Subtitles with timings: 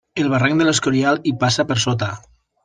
[0.21, 2.09] El barranc de l'Escorial hi passa per sota.